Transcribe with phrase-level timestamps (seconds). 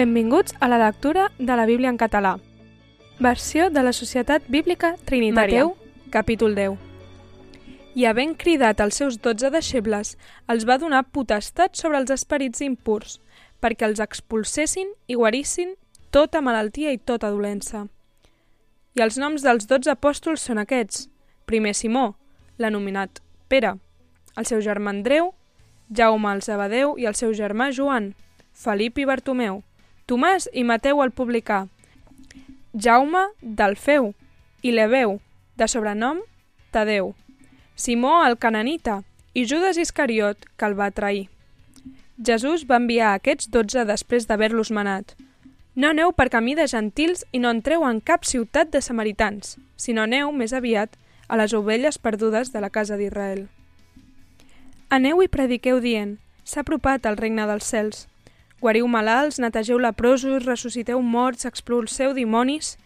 [0.00, 2.38] Benvinguts a la lectura de la Bíblia en català.
[3.18, 5.66] Versió de la Societat Bíblica Trinitària.
[5.66, 5.74] Mateu,
[6.08, 6.78] capítol 10.
[8.00, 10.14] I havent cridat els seus dotze deixebles,
[10.48, 13.18] els va donar potestat sobre els esperits impurs,
[13.60, 15.76] perquè els expulsessin i guarissin
[16.10, 17.84] tota malaltia i tota dolença.
[18.96, 21.10] I els noms dels dotze apòstols són aquests.
[21.44, 22.14] Primer Simó,
[22.56, 23.20] l'anomenat
[23.52, 23.76] Pere,
[24.32, 25.34] el seu germà Andreu,
[25.92, 28.14] Jaume el Zebedeu i el seu germà Joan,
[28.56, 29.60] Felip i Bartomeu,
[30.10, 31.68] Tomàs i Mateu el publicà,
[32.74, 34.08] Jaume d'Alfeu
[34.66, 35.20] i Leveu,
[35.54, 36.18] de sobrenom
[36.74, 37.12] Tadeu,
[37.78, 41.28] Simó el cananita i Judas Iscariot, que el va trair.
[42.18, 45.14] Jesús va enviar aquests dotze després d'haver-los manat.
[45.78, 50.02] No aneu per camí de gentils i no entreu en cap ciutat de samaritans, sinó
[50.02, 53.46] aneu, més aviat, a les ovelles perdudes de la casa d'Israel.
[54.90, 58.08] Aneu i prediqueu dient, s'ha apropat el regne dels cels.
[58.60, 62.76] Guariu malalts, netegeu leprosos, ressusciteu morts, expulseu dimonis.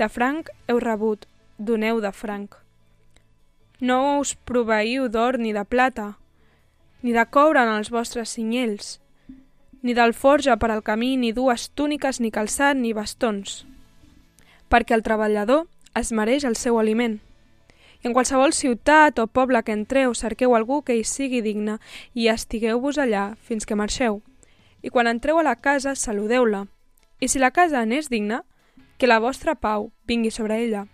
[0.00, 1.26] De franc heu rebut,
[1.58, 2.56] doneu de franc.
[3.80, 6.14] No us proveïu d'or ni de plata,
[7.02, 8.96] ni de coure en els vostres cinyells,
[9.82, 13.66] ni d'alforja per al camí, ni dues túniques, ni calçat, ni bastons,
[14.72, 17.20] perquè el treballador es mereix el seu aliment.
[18.00, 21.76] I en qualsevol ciutat o poble que entreu, cerqueu algú que hi sigui digne
[22.16, 24.22] i estigueu-vos allà fins que marxeu.
[24.82, 26.66] I quan entreu a la casa, saludeu-la.
[27.20, 28.44] I si la casa n'és digna,
[28.98, 30.86] que la vostra pau vingui sobre ella.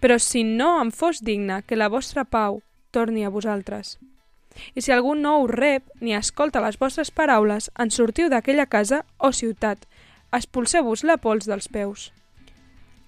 [0.00, 3.98] Però si no en fos digna, que la vostra pau torni a vosaltres.
[4.74, 9.04] I si algú no us rep ni escolta les vostres paraules, en sortiu d'aquella casa
[9.18, 9.86] o ciutat,
[10.34, 12.10] expulseu-vos la pols dels peus.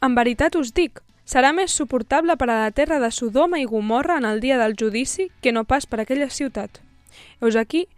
[0.00, 4.18] En veritat us dic, serà més suportable per a la terra de Sodoma i Gomorra
[4.18, 6.80] en el dia del judici que no pas per aquella ciutat.
[7.40, 7.88] Heus aquí,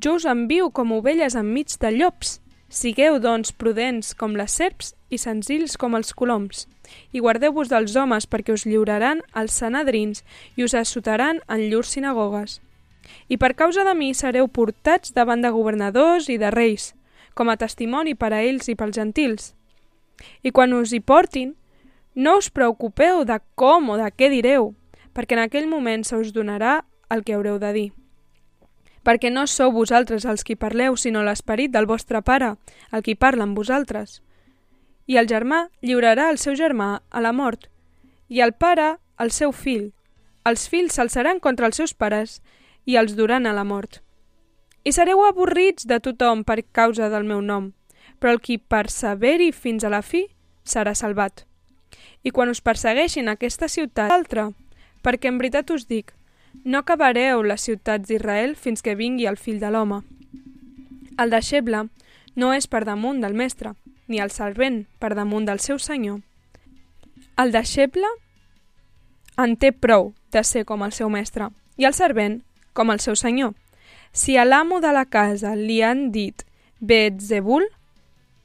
[0.00, 2.40] jo us envio com ovelles enmig de llops.
[2.72, 6.66] Sigueu, doncs, prudents com les serps i senzills com els coloms.
[7.12, 10.24] I guardeu-vos dels homes perquè us lliuraran als sanadrins
[10.56, 12.60] i us assotaran en llurs sinagogues.
[13.28, 16.94] I per causa de mi sereu portats davant de governadors i de reis,
[17.34, 19.52] com a testimoni per a ells i pels gentils.
[20.42, 21.56] I quan us hi portin,
[22.14, 24.72] no us preocupeu de com o de què direu,
[25.12, 27.90] perquè en aquell moment se us donarà el que haureu de dir.
[29.02, 32.54] Perquè no sou vosaltres els qui parleu, sinó l'esperit del vostre pare,
[32.92, 34.20] el qui parla amb vosaltres.
[35.06, 37.66] I el germà lliurarà el seu germà a la mort,
[38.28, 39.90] i el pare el seu fill.
[40.46, 42.40] Els fills s'alçaran contra els seus pares
[42.86, 44.00] i els duran a la mort.
[44.84, 47.72] I sereu avorrits de tothom per causa del meu nom,
[48.18, 50.24] però el qui perseveri fins a la fi
[50.64, 51.44] serà salvat.
[52.22, 54.50] I quan us persegueixin aquesta ciutat, l'altra,
[55.02, 56.14] perquè en veritat us dic,
[56.64, 60.02] no acabareu les ciutats d'Israel fins que vingui el fill de l'home.
[61.18, 61.86] El deixeble
[62.36, 63.74] no és per damunt del mestre,
[64.08, 66.20] ni el servent per damunt del seu senyor.
[67.36, 68.08] El deixeble
[69.40, 72.40] en té prou de ser com el seu mestre, i el servent
[72.72, 73.54] com el seu senyor.
[74.12, 76.44] Si a l'amo de la casa li han dit
[76.80, 77.64] Betzebul,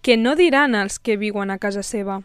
[0.02, 2.22] que no diran els que viuen a casa seva.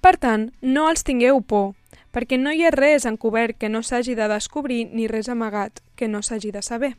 [0.00, 1.74] Per tant, no els tingueu por,
[2.10, 6.08] perquè no hi ha res encobert que no s'hagi de descobrir ni res amagat que
[6.08, 6.96] no s'hagi de saber.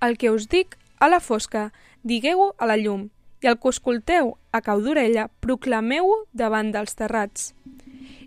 [0.00, 3.08] El que us dic a la fosca, digueu-ho a la llum,
[3.42, 7.52] i el que escolteu a cau d'orella, proclameu-ho davant dels terrats.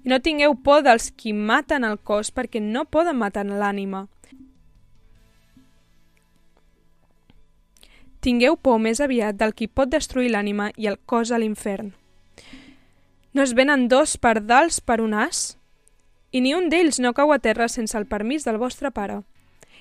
[0.03, 4.07] I no tingueu por dels qui maten el cos perquè no poden matar l'ànima.
[8.21, 11.93] Tingueu por més aviat del qui pot destruir l'ànima i el cos a l'infern.
[13.33, 15.55] No es venen dos pardals per un as?
[16.35, 19.21] I ni un d'ells no cau a terra sense el permís del vostre pare.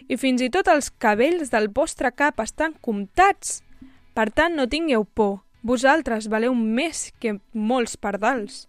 [0.07, 3.61] I fins i tot els cabells del vostre cap estan comptats.
[4.15, 5.41] Per tant, no tingueu por.
[5.67, 8.69] Vosaltres valeu més que molts pardals.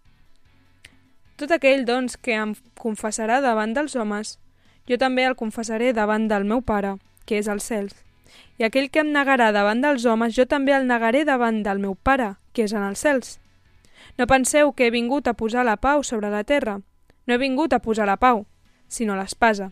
[1.37, 4.39] Tot aquell, doncs, que em confessarà davant dels homes,
[4.89, 7.93] jo també el confessaré davant del meu Pare, que és als cels.
[8.57, 11.95] I aquell que em negarà davant dels homes, jo també el negaré davant del meu
[11.95, 13.40] Pare, que és en els cels.
[14.17, 16.79] No penseu que he vingut a posar la pau sobre la terra.
[17.25, 18.45] No he vingut a posar la pau,
[18.87, 19.71] sinó l'espasa.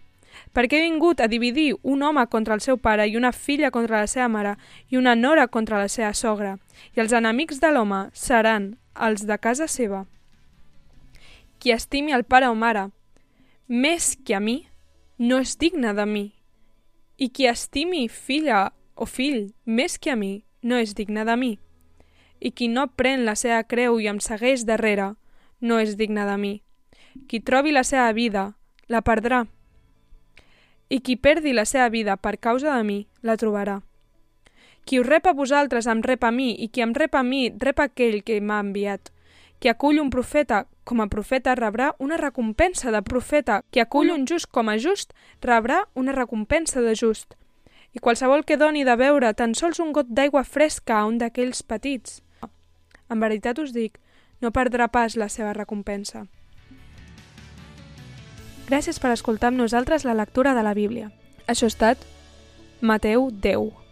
[0.54, 4.00] Perquè he vingut a dividir un home contra el seu pare i una filla contra
[4.00, 4.56] la seva mare
[4.90, 6.58] i una nora contra la seva sogra.
[6.96, 10.06] I els enemics de l'home seran els de casa seva.
[11.60, 12.90] Qui estimi el pare o mare
[13.68, 14.64] més que a mi,
[15.18, 16.25] no és digne de mi.
[17.18, 21.58] I qui estimi filla o fill més que a mi, no és digne de mi
[22.39, 25.13] i qui no pren la seva creu i em segueix darrere,
[25.59, 26.53] no és digne de mi.
[27.27, 28.53] Qui trobi la seva vida,
[28.88, 29.45] la perdrà.
[30.89, 33.81] I qui perdi la seva vida per causa de mi, la trobarà.
[34.86, 37.50] Qui us rep a vosaltres em rep a mi, i qui em rep a mi
[37.59, 39.12] rep aquell que m'ha enviat.
[39.59, 43.59] Qui acull un profeta com a profeta rebrà una recompensa de profeta.
[43.69, 45.13] Qui acull un just com a just
[45.45, 47.36] rebrà una recompensa de just.
[47.94, 51.62] I qualsevol que doni de beure tan sols un got d'aigua fresca a un d'aquells
[51.62, 52.24] petits,
[53.10, 53.98] en veritat us dic,
[54.42, 56.26] no perdrà pas la seva recompensa.
[58.70, 61.10] Gràcies per escoltar amb nosaltres la lectura de la Bíblia.
[61.48, 62.04] Això ha estat
[62.82, 63.88] Mateu 10.